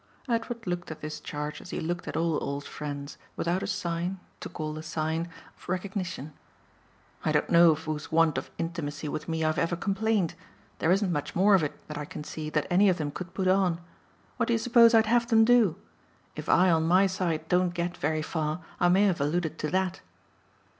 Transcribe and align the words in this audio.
Edward 0.27 0.65
looked 0.65 0.89
at 0.89 1.01
this 1.01 1.19
charge 1.19 1.61
as 1.61 1.69
he 1.69 1.79
looked 1.79 2.07
at 2.07 2.17
all 2.17 2.39
old 2.43 2.63
friends, 2.65 3.19
without 3.35 3.61
a 3.61 3.67
sign 3.67 4.19
to 4.39 4.49
call 4.49 4.75
a 4.75 4.81
sign 4.81 5.29
of 5.55 5.69
recognition. 5.69 6.33
"I 7.23 7.31
don't 7.31 7.51
know 7.51 7.69
of 7.73 7.83
whose 7.83 8.11
want 8.11 8.39
of 8.39 8.49
intimacy 8.57 9.07
with 9.09 9.27
me 9.29 9.43
I've 9.43 9.59
ever 9.59 9.75
complained. 9.75 10.33
There 10.79 10.91
isn't 10.91 11.11
much 11.11 11.35
more 11.35 11.53
of 11.53 11.61
it, 11.61 11.87
that 11.87 11.99
I 11.99 12.05
can 12.05 12.23
see, 12.23 12.49
that 12.49 12.65
any 12.71 12.89
of 12.89 12.97
them 12.97 13.11
could 13.11 13.35
put 13.35 13.47
on. 13.47 13.79
What 14.37 14.47
do 14.47 14.53
you 14.53 14.57
suppose 14.57 14.95
I'd 14.95 15.05
have 15.05 15.27
them 15.27 15.45
do? 15.45 15.75
If 16.35 16.49
I 16.49 16.71
on 16.71 16.85
my 16.87 17.05
side 17.05 17.47
don't 17.47 17.71
get 17.75 17.95
very 17.95 18.23
far 18.23 18.63
I 18.79 18.89
may 18.89 19.03
have 19.05 19.21
alluded 19.21 19.59
to 19.59 19.69
THAT." 19.69 20.01